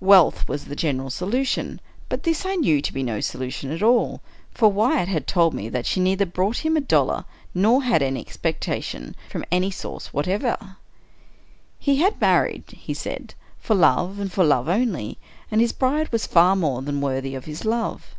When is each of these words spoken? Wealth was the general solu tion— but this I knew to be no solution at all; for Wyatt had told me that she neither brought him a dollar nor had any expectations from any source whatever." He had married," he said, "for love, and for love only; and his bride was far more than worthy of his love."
Wealth 0.00 0.46
was 0.50 0.66
the 0.66 0.76
general 0.76 1.08
solu 1.08 1.46
tion— 1.46 1.80
but 2.10 2.24
this 2.24 2.44
I 2.44 2.56
knew 2.56 2.82
to 2.82 2.92
be 2.92 3.02
no 3.02 3.20
solution 3.20 3.70
at 3.70 3.82
all; 3.82 4.20
for 4.52 4.70
Wyatt 4.70 5.08
had 5.08 5.26
told 5.26 5.54
me 5.54 5.70
that 5.70 5.86
she 5.86 5.98
neither 5.98 6.26
brought 6.26 6.58
him 6.58 6.76
a 6.76 6.80
dollar 6.82 7.24
nor 7.54 7.82
had 7.82 8.02
any 8.02 8.20
expectations 8.20 9.16
from 9.30 9.46
any 9.50 9.70
source 9.70 10.12
whatever." 10.12 10.76
He 11.86 11.96
had 12.02 12.20
married," 12.20 12.64
he 12.72 12.92
said, 12.92 13.32
"for 13.60 13.74
love, 13.74 14.18
and 14.18 14.30
for 14.30 14.44
love 14.44 14.68
only; 14.68 15.16
and 15.50 15.62
his 15.62 15.72
bride 15.72 16.12
was 16.12 16.26
far 16.26 16.54
more 16.54 16.82
than 16.82 17.00
worthy 17.00 17.34
of 17.34 17.46
his 17.46 17.64
love." 17.64 18.14